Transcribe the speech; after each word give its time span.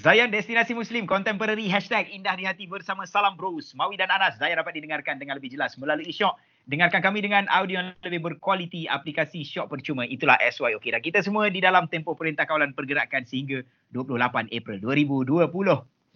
Zayan 0.00 0.32
Destinasi 0.32 0.72
Muslim 0.72 1.04
Contemporary 1.04 1.68
Hashtag 1.68 2.08
Indah 2.08 2.32
di 2.32 2.48
Hati 2.48 2.64
bersama 2.64 3.04
Salam 3.04 3.36
Bros. 3.36 3.76
Mawi 3.76 4.00
dan 4.00 4.08
Anas. 4.08 4.40
Zayan 4.40 4.56
dapat 4.56 4.72
didengarkan 4.72 5.20
dengan 5.20 5.36
lebih 5.36 5.52
jelas 5.52 5.76
melalui 5.76 6.08
Syok. 6.08 6.40
Dengarkan 6.64 7.04
kami 7.04 7.20
dengan 7.20 7.44
audio 7.52 7.84
yang 7.84 7.92
lebih 8.00 8.32
berkualiti 8.32 8.88
aplikasi 8.88 9.44
Syok 9.44 9.68
percuma. 9.68 10.08
Itulah 10.08 10.40
SYOK. 10.40 10.96
Dan 10.96 11.04
kita 11.04 11.20
semua 11.20 11.52
di 11.52 11.60
dalam 11.60 11.84
tempoh 11.84 12.16
Perintah 12.16 12.48
Kawalan 12.48 12.72
Pergerakan 12.72 13.28
sehingga 13.28 13.60
28 13.92 14.48
April 14.48 14.80
2020. 14.80 15.52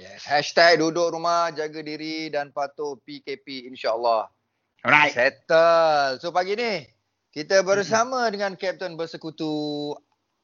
Yes. 0.01 0.25
Hashtag 0.25 0.81
duduk 0.81 1.13
rumah, 1.13 1.53
jaga 1.53 1.85
diri 1.85 2.33
dan 2.33 2.57
patuh 2.57 2.97
PKP 3.05 3.69
insyaAllah. 3.69 4.33
Alright. 4.81 5.13
Settle. 5.13 6.25
So 6.25 6.33
pagi 6.33 6.57
ni, 6.57 6.89
kita 7.37 7.61
bersama 7.61 8.33
dengan 8.33 8.57
Kapten 8.57 8.97
Bersekutu 8.97 9.93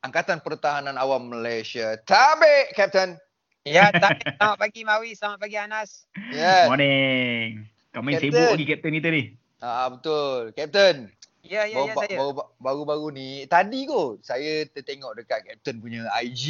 Angkatan 0.04 0.44
Pertahanan 0.44 1.00
Awam 1.00 1.32
Malaysia. 1.32 1.96
Tabik, 2.04 2.76
Kapten. 2.76 3.29
Ya, 3.60 3.92
tak. 3.92 4.24
Selamat 4.24 4.56
pagi 4.56 4.80
Mawi, 4.88 5.12
selamat 5.12 5.36
pagi 5.36 5.56
Anas. 5.60 6.08
Yes. 6.32 6.64
Morning. 6.64 7.68
Kau 7.92 8.00
main 8.00 8.16
Captain. 8.16 8.32
sibuk 8.32 8.48
lagi 8.56 8.64
Kapten 8.64 8.92
kita 8.96 9.08
ni. 9.12 9.22
Ah 9.60 9.92
betul. 9.92 10.56
Kapten. 10.56 11.12
Ya, 11.44 11.68
ya, 11.68 11.76
ya 11.82 11.92
baru, 11.92 12.00
saya. 12.00 12.16
baru, 12.16 12.32
baru-baru 12.56 13.06
ni, 13.12 13.28
tadi 13.44 13.84
kot 13.84 14.24
saya 14.24 14.64
tertengok 14.64 15.12
dekat 15.12 15.44
Kapten 15.44 15.76
punya 15.76 16.08
IG. 16.16 16.44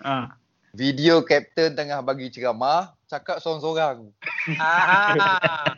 Ha. 0.00 0.32
Video 0.72 1.20
Kapten 1.20 1.76
tengah 1.76 2.00
bagi 2.00 2.32
ceramah, 2.32 2.96
cakap 3.04 3.44
seorang-seorang. 3.44 4.08
Ah, 4.60 5.76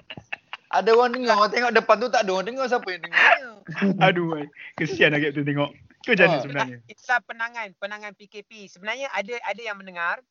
Ada 0.68 0.90
orang 0.90 1.10
dengar, 1.10 1.34
orang 1.36 1.50
tengok 1.50 1.72
depan 1.72 1.96
tu 1.98 2.06
tak 2.06 2.22
ada 2.22 2.30
orang 2.32 2.46
dengar, 2.46 2.66
siapa 2.66 2.86
yang 2.86 3.02
dengar? 3.02 3.34
Aduh, 4.06 4.46
kesian 4.74 5.10
lah 5.10 5.18
Kapten 5.18 5.42
tengok. 5.42 5.70
Kau 6.06 6.14
mana 6.14 6.30
Ah. 6.30 6.38
sebenarnya? 6.38 6.78
Itulah 6.86 7.18
penangan, 7.26 7.66
penangan 7.82 8.12
PKP. 8.14 8.70
Sebenarnya 8.70 9.10
ada 9.10 9.34
ada 9.42 9.58
yang 9.58 9.74
mendengar. 9.74 10.22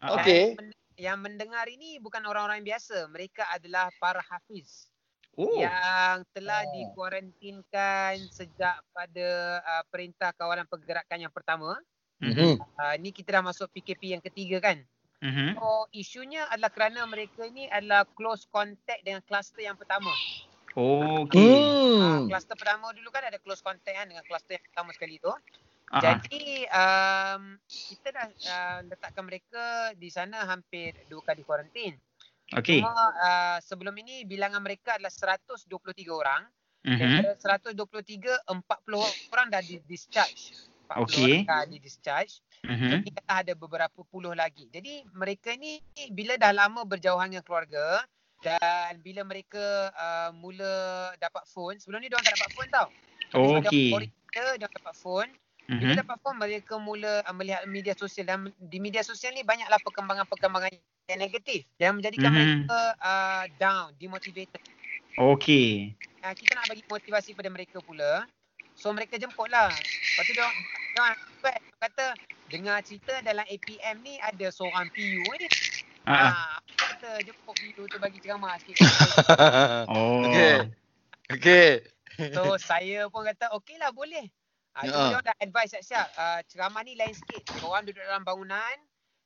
Okey. 0.00 0.54
Dan 0.54 0.58
men- 0.58 0.78
yang 0.96 1.18
mendengar 1.18 1.64
ini 1.64 1.96
bukan 1.96 2.20
orang-orang 2.22 2.60
biasa. 2.60 3.08
Mereka 3.08 3.48
adalah 3.50 3.88
para 3.96 4.20
hafiz 4.22 4.88
Oh. 5.32 5.56
yang 5.56 6.26
telah 6.34 6.60
Oh. 6.60 6.72
dikuarantinkan 6.74 8.18
sejak 8.28 8.82
pada 8.90 9.28
uh, 9.62 9.84
Perintah 9.88 10.34
Kawalan 10.34 10.66
Pergerakan 10.66 11.20
yang 11.20 11.32
pertama. 11.32 11.78
Mhm. 12.20 12.60
Uh, 12.60 12.94
ni 13.00 13.10
kita 13.10 13.32
dah 13.32 13.44
masuk 13.44 13.72
PKP 13.72 14.12
yang 14.12 14.20
ketiga 14.20 14.60
kan. 14.60 14.84
Mhm. 15.20 15.56
So 15.56 15.88
isunya 15.90 16.44
adalah 16.48 16.68
kerana 16.68 17.04
mereka 17.04 17.44
ini 17.44 17.64
adalah 17.68 18.04
close 18.12 18.44
contact 18.44 19.00
dengan 19.00 19.24
kluster 19.24 19.64
yang 19.64 19.76
pertama. 19.76 20.12
Okey. 20.70 21.36
Hmm. 21.36 22.00
Hmm. 22.00 22.28
kluster 22.28 22.54
pertama 22.54 22.92
dulu 22.92 23.08
kan 23.08 23.24
ada 23.24 23.40
close 23.40 23.58
contact 23.58 23.90
kan 23.90 24.06
dengan 24.06 24.22
kluster 24.22 24.60
yang 24.60 24.64
pertama 24.68 24.90
sekali 24.92 25.16
tu. 25.16 25.32
Jadi 25.90 26.70
um, 26.70 27.58
kita 27.66 28.08
dah 28.14 28.26
uh, 28.30 28.78
letakkan 28.86 29.26
mereka 29.26 29.90
di 29.98 30.06
sana 30.06 30.46
hampir 30.46 30.94
dua 31.10 31.18
kali 31.26 31.42
kuarantin. 31.42 31.98
Okey. 32.54 32.78
Cuma 32.78 32.94
uh, 32.94 33.58
sebelum 33.58 33.94
ini 33.98 34.22
bilangan 34.22 34.62
mereka 34.62 34.94
adalah 34.94 35.10
123 35.10 35.66
orang. 36.10 36.46
Mhm. 36.86 36.96
Daripada 36.96 37.60
123, 37.74 38.38
40 38.46 39.34
orang 39.34 39.46
dah 39.50 39.62
di 39.62 39.82
discharge. 39.84 40.54
40 40.86 41.02
Okey. 41.06 41.22
orang 41.22 41.46
dah 41.46 41.62
di 41.66 41.78
discharge. 41.82 42.38
Mhm. 42.62 42.90
Jadi 43.02 43.10
ada 43.26 43.52
beberapa 43.58 44.00
puluh 44.06 44.34
lagi. 44.34 44.70
Jadi 44.70 45.02
mereka 45.10 45.54
ni 45.58 45.82
bila 46.14 46.38
dah 46.38 46.54
lama 46.54 46.86
berjauhan 46.86 47.34
dengan 47.34 47.42
keluarga 47.42 48.02
dan 48.40 48.96
bila 49.04 49.26
mereka 49.26 49.92
uh, 49.92 50.30
mula 50.32 51.12
dapat 51.20 51.44
phone, 51.50 51.76
sebelum 51.82 52.00
ni 52.00 52.08
dia 52.08 52.16
orang 52.16 52.26
tak 52.30 52.36
dapat 52.38 52.52
phone 52.56 52.70
tau. 52.70 52.88
Sebab 53.30 53.70
Okey. 53.70 53.90
Dia 54.30 54.70
dapat 54.70 54.94
phone. 54.94 55.30
Bila 55.70 55.94
Mhm. 55.94 56.00
dapat 56.02 56.16
phone 56.18 56.38
mereka 56.42 56.74
mula 56.82 57.22
uh, 57.22 57.34
melihat 57.38 57.62
media 57.70 57.94
sosial 57.94 58.26
dan 58.26 58.50
di 58.58 58.82
media 58.82 59.06
sosial 59.06 59.30
ni 59.38 59.46
banyaklah 59.46 59.78
perkembangan-perkembangan 59.86 60.74
yang 61.06 61.20
negatif 61.22 61.62
yang 61.78 61.94
menjadikan 61.94 62.30
Mhm. 62.34 62.38
mereka 62.66 62.80
uh, 62.98 63.44
down, 63.62 63.94
demotivated. 63.94 64.58
Okey. 65.14 65.94
Uh, 66.26 66.34
kita 66.34 66.58
nak 66.58 66.66
bagi 66.66 66.82
motivasi 66.90 67.38
pada 67.38 67.48
mereka 67.54 67.78
pula. 67.86 68.26
So 68.74 68.90
mereka 68.90 69.14
jemput 69.14 69.46
lah. 69.46 69.70
Lepas 69.70 70.24
tu 70.26 70.32
dia 70.34 70.42
orang 70.98 71.14
kata 71.78 72.06
dengar 72.50 72.82
cerita 72.82 73.14
dalam 73.22 73.46
APM 73.46 74.02
ni 74.02 74.18
ada 74.18 74.50
seorang 74.50 74.90
PU 74.90 75.22
ni. 75.38 75.46
Ha. 76.10 76.14
ha. 76.18 76.28
Ah, 76.34 76.56
kata 76.74 77.22
jemput 77.22 77.54
PU 77.54 77.86
tu 77.86 77.96
bagi 78.02 78.18
ceramah 78.18 78.58
sikit. 78.58 78.74
Oh. 79.90 80.22
Okey. 80.26 80.56
Okey. 81.30 81.68
so 82.34 82.58
saya 82.58 83.06
pun 83.06 83.22
kata 83.22 83.54
okey 83.54 83.78
lah 83.78 83.94
boleh. 83.94 84.26
Ah, 84.72 84.82
cuma 84.82 84.96
dia 85.02 85.10
orang 85.12 85.26
dah 85.26 85.36
advise 85.38 85.70
siap-siap. 85.72 86.08
Uh, 86.14 86.40
ceramah 86.46 86.82
ni 86.82 86.94
lain 86.94 87.10
sikit. 87.10 87.42
Orang 87.60 87.82
duduk 87.82 88.00
dalam 88.00 88.22
bangunan 88.22 88.76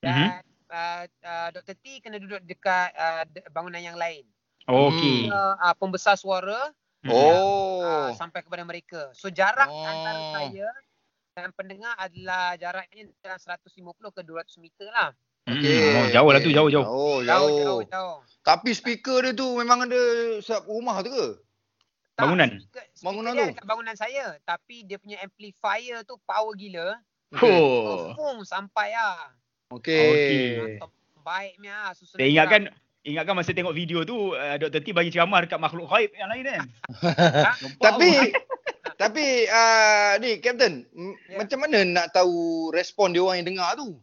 Mhm. 0.01 0.27
dan 0.27 0.43
uh, 0.69 1.03
uh, 1.21 1.49
Dr. 1.51 1.77
T 1.77 2.01
kena 2.01 2.17
duduk 2.17 2.41
dekat 2.43 2.91
uh, 2.93 3.23
bangunan 3.51 3.79
yang 3.79 3.95
lain. 3.95 4.25
Okey. 4.65 5.29
Uh, 5.29 5.55
uh, 5.59 5.75
pembesar 5.75 6.15
suara 6.15 6.73
Mhm. 7.01 7.13
Oh. 7.13 7.85
uh, 7.85 8.11
sampai 8.15 8.41
kepada 8.41 8.65
mereka. 8.65 9.13
So 9.13 9.29
jarak 9.29 9.69
Oh. 9.69 9.85
antara 9.85 10.21
saya 10.35 10.69
dan 11.35 11.53
pendengar 11.53 11.93
adalah 11.95 12.57
jaraknya 12.57 13.13
dalam 13.19 13.37
150 13.37 14.09
ke 14.09 14.21
200 14.23 14.57
meter 14.57 14.89
lah. 14.89 15.13
Mhm. 15.45 15.53
Okey. 15.55 15.81
Oh, 15.95 16.07
jauh 16.11 16.31
lah 16.31 16.41
tu, 16.41 16.51
jauh 16.51 16.71
jauh. 16.73 16.87
Oh, 16.87 17.21
Jauh, 17.21 17.45
jauh. 17.45 17.61
jauh, 17.61 17.81
jauh. 17.85 18.17
Tapi 18.41 18.73
speaker 18.73 19.21
dia 19.21 19.33
tu 19.33 19.45
memang 19.55 19.85
ada 19.85 20.01
setiap 20.41 20.65
rumah 20.65 21.01
tu 21.01 21.13
ke? 21.13 21.27
Tak, 22.15 22.25
Bangunan? 22.25 22.49
speaker- 22.57 22.87
speaker 22.89 23.05
Bangunan 23.05 23.31
dia 23.31 23.41
tu? 23.41 23.49
dekat 23.51 23.65
bangunan 23.65 23.97
saya. 23.97 24.25
Tapi 24.41 24.77
dia 24.83 24.97
punya 24.97 25.19
amplifier 25.19 25.99
tu 26.03 26.15
power 26.23 26.55
gila. 26.55 26.99
Oh. 27.37 28.15
Boom, 28.15 28.43
sampai 28.43 28.95
lah. 28.95 29.35
Okey. 29.69 30.79
Top 30.79 30.95
baiknya 31.21 31.75
lah. 31.75 31.93
Susunan 31.93 32.17
Saya 32.17 32.29
ingatkan 32.31 32.63
ingatkan 33.03 33.35
masa 33.35 33.51
tengok 33.51 33.73
video 33.73 34.01
tu 34.03 34.31
uh, 34.31 34.57
Dr. 34.57 34.79
T 34.79 34.91
bagi 34.91 35.11
ceramah 35.11 35.43
dekat 35.43 35.59
makhluk 35.59 35.89
gaib 35.89 36.15
yang 36.15 36.29
lain 36.29 36.47
kan. 36.47 36.61
Tapi 37.85 38.11
tapi 39.03 39.27
uh, 39.45 40.15
ni 40.19 40.39
Captain, 40.39 40.87
m- 40.89 41.19
Ya. 41.27 41.37
macam 41.37 41.59
mana 41.59 41.83
nak 41.83 42.07
tahu 42.11 42.71
respon 42.71 43.11
dia 43.11 43.21
orang 43.21 43.43
yang 43.43 43.49
dengar 43.51 43.75
tu? 43.75 43.99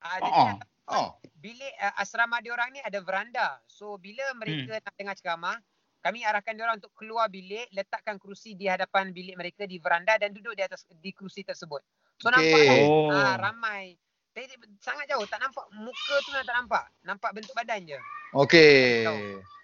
Ah, 0.00 0.18
Oh, 0.18 0.20
jadi 0.20 0.30
oh. 0.34 0.50
Oh. 0.88 1.08
bilik 1.36 1.70
uh, 1.78 1.94
asrama 1.94 2.42
dia 2.42 2.50
orang 2.50 2.74
ni 2.74 2.80
ada 2.80 2.98
veranda. 2.98 3.62
So 3.68 3.94
bila 3.94 4.26
mereka 4.34 4.82
nak 4.82 4.94
dengar 4.96 5.14
ceramah, 5.14 5.56
kami 5.98 6.22
arahkan 6.22 6.54
dia 6.54 6.64
orang 6.64 6.78
untuk 6.78 6.94
keluar 6.94 7.26
bilik, 7.26 7.66
letakkan 7.74 8.16
kerusi 8.16 8.54
di 8.54 8.70
hadapan 8.70 9.10
bilik 9.10 9.34
mereka 9.34 9.66
di 9.66 9.82
veranda 9.82 10.14
dan 10.14 10.30
duduk 10.30 10.54
di 10.54 10.62
atas 10.62 10.86
di 11.02 11.10
kerusi 11.10 11.42
tersebut. 11.42 11.82
So 12.22 12.30
Okey. 12.30 12.34
nampak 12.34 12.60
kan? 12.64 12.78
Oh. 12.86 13.10
Ah, 13.10 13.34
ramai. 13.36 13.98
Tapi 14.30 14.46
dia 14.46 14.58
sangat 14.78 15.10
jauh, 15.10 15.26
tak 15.26 15.42
nampak 15.42 15.66
muka 15.74 16.14
tu 16.22 16.30
tak 16.30 16.54
nampak. 16.54 16.84
Nampak 17.02 17.30
bentuk 17.34 17.50
badan 17.52 17.82
je. 17.82 17.98
Okey. 18.32 19.02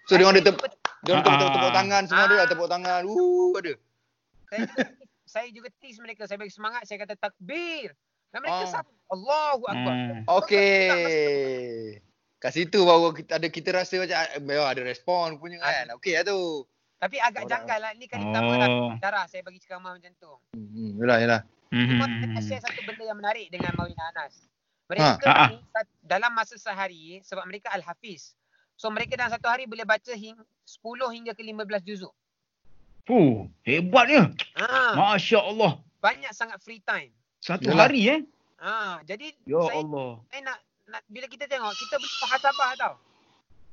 So 0.05 0.19
dia 0.19 0.27
orang 0.27 0.43
ada 0.43 0.51
tep, 0.51 0.57
dia 1.01 1.11
orang 1.15 1.23
Ah, 1.23 1.27
tepuk, 1.31 1.47
ah, 1.47 1.53
tepuk 1.55 1.71
ah. 1.71 1.75
tangan 1.75 2.03
semua 2.05 2.21
Ah. 2.21 2.27
ada 2.27 2.45
tepuk 2.51 2.67
tangan. 2.67 3.01
Uh 3.07 3.51
ada. 3.55 3.73
saya 4.45 4.59
juga, 4.67 4.83
saya 5.33 5.47
juga 5.49 5.67
tease 5.79 5.99
mereka, 6.03 6.27
saya 6.27 6.37
bagi 6.37 6.53
semangat, 6.53 6.83
saya 6.83 6.97
kata 7.01 7.15
takbir. 7.15 7.95
Dan 8.29 8.43
mereka 8.43 8.67
Oh. 8.67 8.69
sama. 8.69 8.89
Allahu 9.05 9.63
akbar. 9.65 9.95
Hmm. 9.95 10.21
Okey. 10.43 12.01
Kat 12.45 12.53
situ 12.53 12.77
baru 12.79 13.09
kita 13.09 13.41
ada 13.41 13.47
kita 13.49 13.73
rasa 13.73 13.97
macam 13.97 14.13
ah, 14.15 14.29
memang 14.37 14.69
ada 14.69 14.81
respon 14.83 15.33
punya 15.35 15.57
kan. 15.57 15.97
Okey 15.97 16.13
lah 16.13 16.21
tu. 16.23 16.61
Tapi 16.95 17.17
agak 17.17 17.41
Orang. 17.41 17.51
janggal 17.51 17.79
lah. 17.81 17.91
Ni 17.97 18.05
kali 18.05 18.21
pertama 18.23 18.51
lah. 18.53 18.69
Oh. 18.69 18.93
Darah 18.95 19.25
saya 19.25 19.41
bagi 19.41 19.57
ceramah 19.57 19.97
macam 19.97 20.13
tu. 20.13 20.29
Hmm, 20.53 20.93
yalah 20.95 21.17
yalah. 21.17 21.41
Cuma 21.67 22.05
nak 22.05 22.39
share 22.39 22.61
satu 22.61 22.85
benda 22.85 23.01
yang 23.03 23.17
menarik 23.17 23.49
dengan 23.49 23.73
Mawina 23.73 24.13
Anas. 24.13 24.45
Mereka 24.85 25.25
Ha, 25.25 25.33
ha. 25.33 25.45
ni 25.49 25.57
sat- 25.67 25.97
dalam 25.99 26.29
masa 26.31 26.53
sehari 26.55 27.17
sebab 27.19 27.41
mereka 27.43 27.73
al-hafiz. 27.73 28.37
So 28.77 28.93
mereka 28.93 29.17
dalam 29.17 29.33
satu 29.33 29.49
hari 29.49 29.65
boleh 29.65 29.81
baca 29.81 30.13
hing, 30.13 30.37
10 30.61 30.77
hingga 31.09 31.33
ke 31.33 31.41
15 31.41 31.81
juzuk. 31.81 32.13
Fuh, 33.03 33.49
hebatnya. 33.63 34.29
Ha, 34.55 34.93
Masya 34.93 35.41
Allah. 35.41 35.81
banyak 35.97 36.29
sangat 36.31 36.61
free 36.61 36.79
time. 36.79 37.09
Satu 37.39 37.65
Yalah. 37.67 37.81
hari 37.83 38.01
eh. 38.07 38.21
Ha, 38.55 39.01
jadi 39.03 39.33
Ya 39.43 39.57
saya, 39.63 39.81
Allah. 39.81 40.21
saya 40.27 40.41
nak 40.43 40.57
bila 41.09 41.25
kita 41.25 41.45
tengok 41.45 41.73
kita 41.73 41.95
boleh 41.97 42.15
muhasabah 42.21 42.69
tau. 42.77 42.95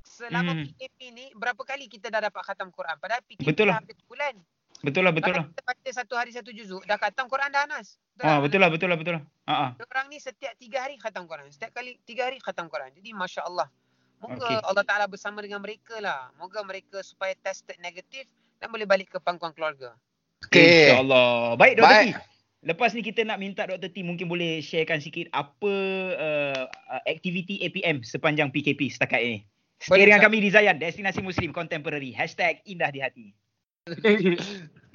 Selama 0.02 0.52
Hmm. 0.52 0.64
PKP 0.66 0.98
ni 1.10 1.24
berapa 1.32 1.62
kali 1.62 1.86
kita 1.86 2.10
dah 2.10 2.20
dapat 2.20 2.42
khatam 2.44 2.68
Quran? 2.68 2.96
Padahal 2.98 3.22
PKP 3.24 3.46
Betul 3.46 3.66
lah. 3.70 3.78
dah 3.78 3.80
habis 3.80 3.98
bulan. 4.04 4.34
Betul 4.82 5.02
lah, 5.06 5.12
betul 5.14 5.30
Kalau 5.30 5.38
lah. 5.38 5.46
kita 5.46 5.62
baca 5.62 5.90
satu 5.94 6.14
hari 6.18 6.30
satu 6.34 6.50
juzuk 6.50 6.82
dah 6.84 6.98
khatam 6.98 7.30
Quran 7.30 7.48
dah 7.54 7.62
Anas. 7.64 8.02
Ah, 8.18 8.42
betul 8.42 8.58
lah, 8.58 8.68
betul 8.68 8.90
lah, 8.90 8.98
betul 8.98 9.14
lah. 9.16 9.22
Ha 9.46 9.54
ah. 9.54 9.70
Orang 9.78 10.10
ni 10.10 10.18
setiap 10.18 10.52
tiga 10.58 10.82
hari 10.82 10.98
khatam 10.98 11.24
Quran. 11.24 11.46
Setiap 11.48 11.70
kali 11.72 11.96
tiga 12.02 12.26
hari 12.26 12.42
khatam 12.42 12.66
Quran. 12.66 12.90
Jadi 12.90 13.08
Masya 13.14 13.46
Allah. 13.46 13.70
Moga 14.18 14.38
Okey. 14.38 14.56
Allah 14.62 14.84
Ta'ala 14.86 15.06
bersama 15.06 15.38
dengan 15.42 15.58
mereka 15.58 15.98
lah. 15.98 16.30
Moga 16.36 16.62
mereka 16.62 17.02
supaya 17.02 17.34
tested 17.36 17.74
negatif 17.78 18.26
dan 18.58 18.70
boleh 18.70 18.86
balik 18.86 19.10
ke 19.10 19.18
pangkuan 19.18 19.50
keluarga. 19.50 19.94
Okey. 20.44 20.94
InsyaAllah. 20.94 21.54
Baik, 21.56 21.72
Dr. 21.78 21.86
Baik. 21.86 22.14
Lepas 22.62 22.94
ni 22.94 23.02
kita 23.02 23.26
nak 23.26 23.42
minta 23.42 23.66
Dr. 23.66 23.90
T 23.90 24.06
mungkin 24.06 24.30
boleh 24.30 24.62
sharekan 24.62 25.02
sikit 25.02 25.26
apa 25.34 25.74
uh, 26.14 26.62
uh, 26.70 27.02
aktiviti 27.10 27.58
APM 27.58 28.06
sepanjang 28.06 28.54
PKP 28.54 28.86
setakat 28.86 29.18
ini. 29.18 29.38
Stay 29.82 29.98
Boleh, 29.98 30.06
dengan 30.06 30.22
kami 30.22 30.38
di 30.38 30.54
Zayan, 30.54 30.78
Destinasi 30.78 31.26
Muslim 31.26 31.50
Contemporary. 31.50 32.14
Hashtag 32.14 32.62
Indah 32.70 32.94
di 32.94 33.02
Hati. 33.02 33.26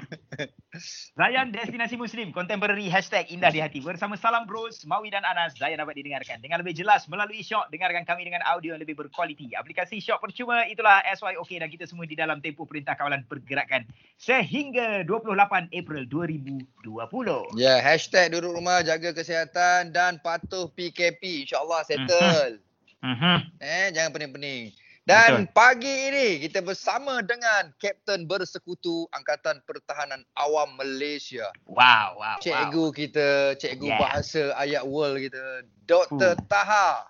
Zayan 1.19 1.49
Destinasi 1.49 1.97
Muslim 1.97 2.29
Contemporary 2.31 2.87
Hashtag 2.87 3.27
Indah 3.33 3.49
di 3.49 3.59
Hati 3.59 3.79
Bersama 3.81 4.13
Salam 4.15 4.45
Bros 4.45 4.85
Mawi 4.85 5.09
dan 5.09 5.25
Anas 5.25 5.57
Zayan 5.57 5.81
dapat 5.81 5.97
didengarkan 5.97 6.39
Dengan 6.39 6.61
lebih 6.61 6.77
jelas 6.77 7.09
melalui 7.09 7.41
Shock 7.41 7.73
Dengarkan 7.73 8.05
kami 8.05 8.27
dengan 8.27 8.45
audio 8.45 8.75
yang 8.75 8.81
lebih 8.81 8.95
berkualiti 8.95 9.51
Aplikasi 9.57 9.99
Shock 9.99 10.21
percuma 10.21 10.63
Itulah 10.69 11.01
SYOK 11.07 11.59
Dan 11.59 11.69
kita 11.71 11.89
semua 11.89 12.05
di 12.05 12.15
dalam 12.15 12.39
tempoh 12.39 12.69
Perintah 12.69 12.93
Kawalan 12.93 13.25
Pergerakan 13.25 13.87
Sehingga 14.21 15.03
28 15.03 15.73
April 15.73 16.03
2020 16.05 17.57
Ya, 17.57 17.77
yeah, 17.77 17.77
hashtag 17.81 18.31
duduk 18.31 18.53
rumah, 18.53 18.85
jaga 18.85 19.11
kesihatan 19.11 19.91
dan 19.91 20.21
patuh 20.21 20.69
PKP. 20.73 21.45
InsyaAllah 21.45 21.81
settle. 21.83 22.61
uh-huh. 23.03 23.39
Eh, 23.59 23.89
jangan 23.91 24.13
pening-pening. 24.13 24.71
Dan 25.07 25.47
Betul. 25.47 25.55
pagi 25.55 25.95
ini 26.11 26.43
kita 26.43 26.59
bersama 26.59 27.23
dengan 27.23 27.71
Kapten 27.79 28.27
Bersekutu 28.27 29.07
Angkatan 29.15 29.63
Pertahanan 29.63 30.19
Awam 30.35 30.75
Malaysia. 30.75 31.47
Wow 31.63 32.19
wow 32.19 32.35
Cikgu 32.43 32.83
wow. 32.83 32.91
kita, 32.91 33.55
cikgu 33.55 33.87
Yeah. 33.87 33.99
bahasa 34.03 34.41
ayat 34.59 34.83
world 34.83 35.23
kita, 35.23 35.63
Dr. 35.87 36.35
Fuh. 36.35 36.43
Taha. 36.51 37.07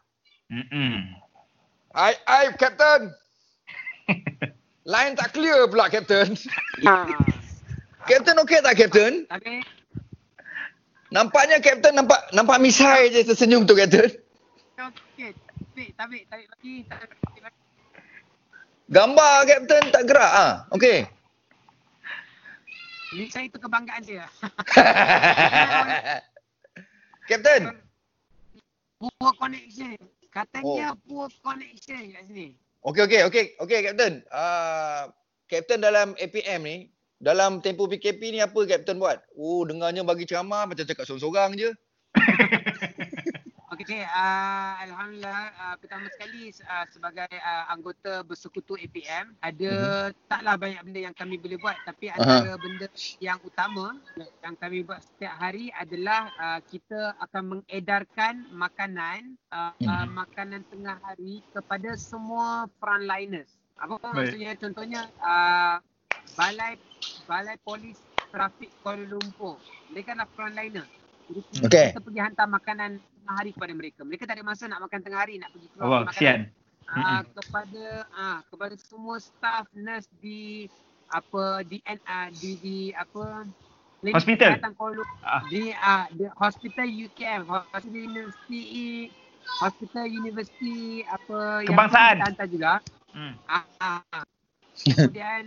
Mm-mm. 0.54 1.10
Ai 1.98 2.14
ai 2.30 2.54
Kapten. 2.54 3.10
Line 4.94 5.18
tak 5.18 5.34
clear 5.34 5.66
pula 5.66 5.90
Kapten. 5.90 6.38
Ha. 6.86 6.94
Kapten 8.14 8.38
okey 8.46 8.62
tak 8.62 8.78
Kapten? 8.78 9.26
Tapi 9.26 9.66
Nampaknya 11.10 11.58
Kapten 11.58 11.98
nampak 11.98 12.30
nampak 12.30 12.62
misai 12.62 13.10
je 13.10 13.26
tersenyum 13.26 13.66
tu 13.66 13.74
Kapten. 13.74 14.14
okey. 14.78 15.34
Tabik, 15.78 15.94
tabik, 15.94 16.24
tabik 16.30 16.48
lagi. 16.54 16.76
Tabik, 16.90 17.18
tabik 17.22 17.42
lagi. 17.42 17.57
Gambar 18.88 19.44
Kapten 19.44 19.84
tak 19.92 20.04
gerak 20.08 20.32
ah. 20.32 20.54
Okey. 20.72 21.04
Ni 23.16 23.28
saya 23.28 23.48
itu 23.48 23.60
kebanggaan 23.60 24.04
dia. 24.04 24.28
Kapten. 27.28 27.68
Poor 29.00 29.32
connection. 29.38 29.94
Katanya 30.34 30.98
poor 31.06 31.30
connection 31.46 32.02
kat 32.14 32.24
sini. 32.26 32.58
Okey 32.82 33.06
okey 33.06 33.22
okey 33.28 33.46
okey 33.60 33.80
Kapten. 33.86 34.24
Ah 34.32 35.12
Kapten 35.52 35.84
dalam 35.84 36.16
APM 36.18 36.62
ni 36.64 36.78
dalam 37.20 37.60
tempoh 37.60 37.86
PKP 37.92 38.34
ni 38.34 38.40
apa 38.40 38.58
Kapten 38.66 38.98
buat? 38.98 39.20
Oh 39.36 39.68
dengarnya 39.68 40.02
bagi 40.08 40.26
ceramah 40.26 40.64
macam 40.66 40.88
cakap 40.88 41.04
sorang-sorang 41.04 41.60
je. 41.60 41.70
Okey, 43.78 44.02
uh, 44.02 44.74
Alhamdulillah 44.90 45.42
uh, 45.54 45.76
pertama 45.78 46.10
sekali 46.10 46.50
uh, 46.66 46.86
sebagai 46.90 47.30
uh, 47.30 47.66
anggota 47.70 48.26
bersekutu 48.26 48.74
APM 48.74 49.38
ada 49.38 49.74
taklah 50.26 50.58
banyak 50.58 50.82
benda 50.82 51.00
yang 51.06 51.14
kami 51.14 51.38
boleh 51.38 51.62
buat 51.62 51.78
tapi 51.86 52.10
antara 52.10 52.58
benda 52.58 52.90
yang 53.22 53.38
utama 53.46 53.94
yang 54.42 54.58
kami 54.58 54.82
buat 54.82 54.98
setiap 55.06 55.38
hari 55.38 55.70
adalah 55.78 56.34
uh, 56.42 56.60
kita 56.66 57.14
akan 57.22 57.44
mengedarkan 57.62 58.50
makanan 58.50 59.38
uh, 59.54 59.74
uh, 59.86 60.06
Mhm. 60.08 60.14
makanan 60.26 60.62
tengah 60.74 60.98
hari 61.06 61.46
kepada 61.54 61.94
semua 61.96 62.66
frontliners. 62.82 63.62
Apa 63.78 64.02
Baik. 64.02 64.14
maksudnya 64.34 64.52
contohnya 64.58 65.02
uh, 65.22 65.78
balai 66.34 66.82
balai 67.30 67.58
polis 67.62 68.02
trafik 68.34 68.74
Kuala 68.82 69.06
Lumpur. 69.06 69.62
Mereka 69.94 70.18
adalah 70.18 70.30
frontliner. 70.34 70.88
Jadi 71.28 71.40
kita, 71.60 72.00
pergi 72.00 72.22
hantar 72.22 72.48
makanan 72.48 72.92
tengah 72.98 73.36
hari 73.36 73.52
kepada 73.52 73.74
mereka. 73.74 74.02
Mereka 74.02 74.24
tak 74.24 74.36
ada 74.40 74.44
masa 74.44 74.64
nak 74.66 74.80
makan 74.82 75.00
tengah 75.04 75.20
hari, 75.20 75.36
nak 75.38 75.52
pergi 75.52 75.68
keluar 75.72 75.88
Oh, 75.88 76.02
kesian. 76.08 76.40
Ah, 76.88 77.20
kepada 77.28 77.86
ah 78.16 78.40
kepada 78.48 78.76
semua 78.80 79.20
staff 79.20 79.68
nurse 79.76 80.08
di 80.18 80.72
apa 81.10 81.60
di 81.64 81.84
uh, 81.84 82.28
di 82.32 82.52
di 82.58 82.78
apa 82.96 83.44
Hospital. 84.08 84.56
Kuala 84.78 84.96
Lumpur 84.96 85.08
Ah. 85.20 85.44
di 85.52 85.74
ah 85.74 86.08
di 86.08 86.24
hospital 86.32 86.88
UKM 86.88 87.44
hospital 87.44 87.92
university 87.92 89.12
hospital 89.60 90.06
university 90.06 91.04
apa 91.04 91.66
Kebangsaan. 91.66 92.16
yang 92.16 92.24
kita 92.24 92.28
hantar 92.32 92.48
juga 92.48 92.74
Hmm. 93.12 93.34
ah, 93.50 93.66
ah, 93.82 94.00
ah. 94.14 94.24
kemudian 94.78 95.44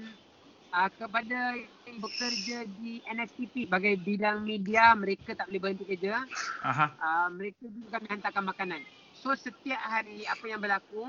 ah, 0.71 0.91
kepada 0.91 1.55
yang 1.87 1.99
bekerja 1.99 2.59
di 2.67 3.03
NSTP 3.05 3.67
sebagai 3.67 3.95
bidang 3.99 4.43
media 4.47 4.95
mereka 4.95 5.35
tak 5.35 5.51
boleh 5.51 5.61
berhenti 5.61 5.85
kerja 5.87 6.23
Aha. 6.63 6.87
uh, 6.99 7.29
mereka 7.33 7.67
juga 7.67 7.99
kami 7.99 8.07
hantarkan 8.11 8.45
makanan. 8.47 8.81
So 9.11 9.35
setiap 9.35 9.81
hari 9.81 10.23
apa 10.25 10.45
yang 10.47 10.63
berlaku, 10.63 11.03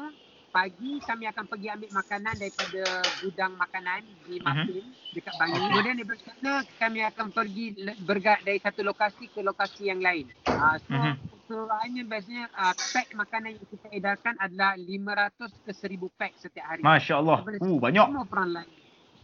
pagi 0.52 1.00
kami 1.06 1.30
akan 1.30 1.46
pergi 1.48 1.68
ambil 1.72 1.92
makanan 1.96 2.36
daripada 2.36 2.84
gudang 3.24 3.54
makanan 3.56 4.02
di 4.28 4.36
Mhm. 4.42 4.44
Mapin 4.44 4.86
dekat 5.14 5.34
Bangi. 5.40 5.54
Okey. 5.56 5.68
Kemudian 5.70 5.96
daripada 6.02 6.22
sana 6.26 6.54
kami 6.80 7.00
akan 7.06 7.28
pergi 7.32 7.66
bergerak 8.04 8.42
dari 8.44 8.60
satu 8.60 8.82
lokasi 8.84 9.24
ke 9.32 9.40
lokasi 9.40 9.88
yang 9.88 10.02
lain. 10.02 10.28
Uh, 10.44 10.76
so 10.82 10.92
Mhm. 10.92 11.14
keseluruhannya 11.32 12.04
biasanya 12.10 12.46
uh, 12.52 12.74
pack 12.76 13.08
makanan 13.14 13.50
yang 13.60 13.68
kita 13.70 13.88
edarkan 13.92 14.36
adalah 14.40 14.74
500 14.76 15.52
ke 15.64 15.72
1000 15.72 16.08
pack 16.18 16.34
setiap 16.36 16.66
hari. 16.68 16.84
Masya 16.84 17.14
Allah. 17.22 17.40
Uh, 17.46 17.78
banyak. 17.80 18.06
Semua 18.08 18.26
peran 18.28 18.50
lain. 18.52 18.81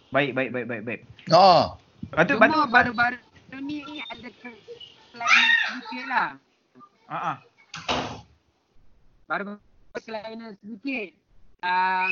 Baik, 0.08 0.32
baik, 0.32 0.50
baik, 0.56 0.66
baik, 0.72 0.84
baik. 0.88 1.02
Oh. 1.36 1.76
Lepas 2.08 2.24
tu, 2.24 2.34
Cuma 2.40 2.48
lepas 2.48 2.56
tu, 2.56 2.72
baru-baru 2.72 3.18
ni 3.60 3.84
ada 4.08 4.30
kelainan 4.40 5.52
sedikit 5.68 6.06
lah. 6.08 6.30
Ah, 7.08 7.16
ah. 7.16 7.38
baru 9.28 9.60
kelainan 10.00 10.56
sedikit. 10.64 11.12
Uh, 11.58 12.08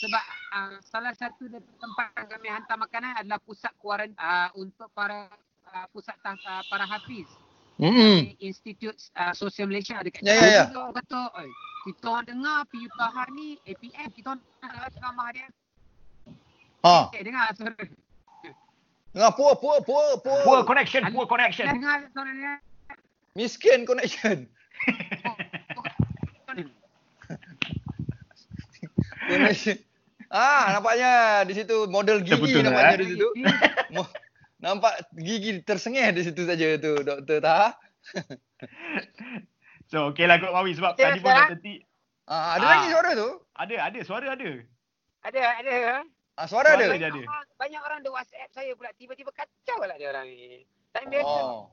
sebab 0.00 0.24
uh, 0.54 0.74
salah 0.86 1.12
satu 1.18 1.50
dari 1.50 1.66
tempat 1.82 2.14
yang 2.14 2.28
kami 2.30 2.48
hantar 2.48 2.76
makanan 2.78 3.12
adalah 3.18 3.40
pusat 3.42 3.72
kuaran 3.82 4.14
uh, 4.16 4.48
untuk 4.54 4.86
para 4.94 5.28
uh, 5.74 5.86
pusat 5.90 6.14
tah, 6.22 6.38
uh, 6.46 6.62
para 6.72 6.86
hafiz. 6.88 7.28
Hmm. 7.74 8.30
Institut 8.38 8.94
uh, 9.18 9.34
Sosial 9.34 9.66
Malaysia 9.66 9.98
dekat 9.98 10.22
Ya, 10.22 10.38
ya, 10.38 10.46
ya. 10.46 10.64
Kita 10.70 10.78
orang 10.78 10.96
kata, 11.02 11.20
"Oi, 11.42 11.50
kita 11.90 12.04
orang 12.06 12.26
dengar 12.30 12.58
PU 12.70 12.88
ni 13.34 13.48
APM, 13.66 14.08
kita 14.14 14.26
orang 14.38 14.42
nak 14.62 14.90
ceramah 14.94 15.28
dia. 15.34 15.48
Ha. 16.84 17.08
Eh, 17.16 17.24
dengar 17.24 17.48
suara. 17.56 17.72
Dengar 19.16 19.32
poor 19.32 19.56
poor 19.56 19.80
poor 19.80 20.20
poor. 20.20 20.40
Poor 20.44 20.60
connection, 20.68 21.00
poor 21.10 21.24
connection. 21.24 21.64
Dengar 21.66 22.04
suara 22.12 22.30
dia. 22.36 22.54
Miskin 23.32 23.88
connection. 23.88 24.44
connection. 29.28 29.76
Ah, 30.28 30.76
nampaknya 30.76 31.12
di 31.46 31.54
situ 31.54 31.86
model 31.86 32.20
gigi 32.20 32.34
Terputus, 32.34 32.60
nampaknya 32.66 32.90
eh? 32.90 32.98
di 32.98 33.06
situ. 33.14 33.28
Nampak 34.64 34.94
gigi 35.14 35.60
tersengih 35.60 36.08
di 36.10 36.22
situ 36.24 36.42
saja 36.48 36.66
tu 36.80 36.92
Dr. 37.00 37.38
Taha. 37.40 37.68
So, 39.92 40.10
okay 40.10 40.24
lah 40.24 40.40
kot 40.40 40.50
Mawi 40.50 40.72
sebab 40.74 40.96
Okay, 40.96 41.06
tadi 41.06 41.20
pun 41.20 41.28
sekarang? 41.28 41.48
Dr. 41.54 41.60
T 41.60 41.66
Ah, 42.24 42.56
ada 42.56 42.64
Ah. 42.64 42.70
lagi 42.72 42.86
suara 42.88 43.10
tu? 43.12 43.28
ada, 43.52 43.74
ada, 43.84 43.98
suara 44.00 44.26
ada. 44.32 44.50
Ada, 45.22 45.40
ada. 45.60 45.74
Ah, 46.34 46.46
suara 46.50 46.74
je. 46.74 46.86
Banyak 46.90 47.14
orang, 47.14 47.46
banyak 47.54 47.80
orang 47.80 47.98
ada 48.02 48.10
WhatsApp 48.10 48.50
saya 48.50 48.74
pula 48.74 48.90
tiba-tiba 48.98 49.30
kacau 49.30 49.78
lah 49.86 49.94
dia 49.94 50.10
orang 50.10 50.26
ni. 50.26 50.66
Tak 50.90 51.06
biasa. 51.06 51.38
Oh. 51.40 51.70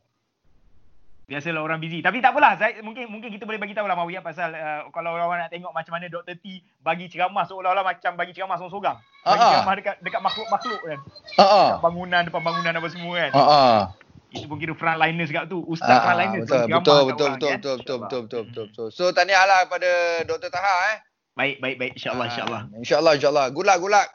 Biasalah 1.25 1.63
orang 1.63 1.79
busy. 1.79 2.03
Tapi 2.03 2.19
tak 2.19 2.35
apalah. 2.35 2.59
Saya, 2.59 2.83
mungkin 2.83 3.07
mungkin 3.07 3.31
kita 3.31 3.47
boleh 3.47 3.55
bagi 3.55 3.71
tahu 3.71 3.87
lah 3.87 3.95
Mawi 3.95 4.19
ya, 4.19 4.21
pasal 4.21 4.51
uh, 4.51 4.91
kalau 4.91 5.15
orang 5.15 5.47
nak 5.47 5.49
tengok 5.49 5.71
macam 5.71 5.95
mana 5.95 6.11
Dr. 6.11 6.35
T 6.37 6.45
bagi 6.77 7.07
ceramah 7.07 7.47
seolah-olah 7.47 7.87
macam 7.87 8.19
bagi 8.19 8.35
ceramah 8.35 8.59
seorang-seorang. 8.59 8.97
Bagi 9.23 9.31
Ah, 9.31 9.39
ah. 9.39 9.51
ceramah 9.55 9.73
dekat 9.79 9.95
dekat 10.03 10.21
makhluk-makhluk 10.21 10.81
kan. 10.83 10.99
Ah. 11.39 11.47
Dekat 11.71 11.81
bangunan, 11.81 12.21
depan 12.27 12.41
bangunan 12.43 12.73
apa 12.75 12.87
semua 12.91 13.13
kan. 13.17 13.31
Ah. 13.31 13.81
Itu 14.29 14.45
pun 14.45 14.57
kira 14.59 14.73
frontliners 14.75 15.31
kat 15.31 15.45
tu. 15.47 15.63
Ustaz 15.65 15.87
Ah, 15.87 15.95
ah, 15.95 16.03
frontliners. 16.03 16.43
betul, 16.43 16.59
ceramah 16.59 16.81
betul, 16.83 16.99
betul, 16.99 16.99
orang, 17.01 17.33
betul, 17.33 17.49
kan. 17.49 17.57
betul, 17.57 17.71
betul, 17.71 17.79
InsyaAllah. 17.79 18.03
betul, 18.03 18.21
betul, 18.21 18.41
betul, 18.43 18.65
betul. 18.67 18.87
So, 18.91 19.03
tahniahlah 19.09 19.59
kepada 19.65 19.89
Dr. 20.27 20.49
Taha 20.51 20.75
eh. 20.91 20.97
Baik, 21.31 21.55
baik, 21.63 21.75
baik. 21.79 21.91
InsyaAllah, 21.95 22.27
Ah, 22.27 22.29
insyaAllah. 22.29 22.61
InsyaAllah, 22.75 23.13
insyaAllah. 23.15 23.45
Good 23.49 23.65
luck, 23.65 23.79
good 23.79 23.93
luck. 23.95 24.07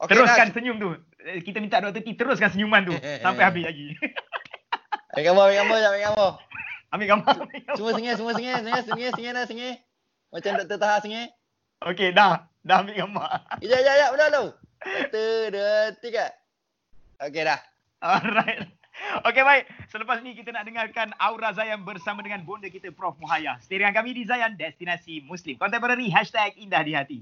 Okay, 0.00 0.16
Teruskan 0.16 0.46
Nas. 0.48 0.54
senyum 0.56 0.76
tu. 0.80 0.88
Eh, 1.20 1.44
Kita 1.44 1.60
minta 1.60 1.76
Dr. 1.76 2.00
T 2.00 2.16
teruskan 2.16 2.48
senyuman 2.48 2.88
tu 2.88 2.94
sampai 2.96 3.44
habis 3.44 3.64
lagi. 3.68 3.86
Ambil 5.10 5.24
gambar, 5.26 5.44
ambil 5.44 5.56
gambar, 5.58 5.76
ambil 5.76 6.00
gambar. 6.00 6.30
ambil 6.90 7.06
gambar. 7.10 7.34
ambil 7.34 7.60
gambar. 7.60 7.74
Semua 7.74 7.90
sengih, 7.92 8.12
semua 8.14 8.32
sengih, 8.32 8.52
sengih, 8.56 8.82
sengih, 8.86 9.08
sengih 9.10 9.30
dah, 9.34 9.44
sengih. 9.44 9.72
Macam 10.30 10.50
Dr. 10.62 10.78
Taha 10.78 10.96
sengih. 11.02 11.26
Okey, 11.82 12.08
dah. 12.14 12.46
Dah 12.62 12.76
ambil 12.80 12.94
gambar. 12.94 13.28
Sekejap, 13.58 13.74
sekejap, 13.74 13.90
sekejap, 13.90 14.10
betul 14.14 14.28
tu. 14.30 14.44
Satu, 14.80 15.24
dua, 15.50 15.74
tiga. 15.98 16.26
Okey 17.20 17.42
dah. 17.42 17.60
Alright. 18.00 18.60
Okey 19.26 19.42
baik. 19.42 19.64
Selepas 19.90 20.22
ni 20.22 20.32
kita 20.32 20.54
nak 20.54 20.64
dengarkan 20.64 21.12
Aura 21.18 21.52
Zayan 21.52 21.82
bersama 21.82 22.22
dengan 22.22 22.40
bonda 22.40 22.70
kita 22.70 22.88
Prof 22.88 23.18
Muhaya. 23.18 23.58
Stay 23.60 23.76
dengan 23.76 23.92
kami 23.92 24.14
di 24.14 24.24
Zayan 24.24 24.54
Destinasi 24.54 25.20
Muslim 25.20 25.58
Contemporary 25.58 26.08
Hashtag 26.08 26.56
Indah 26.56 26.80
di 26.80 26.94
Hati. 26.94 27.20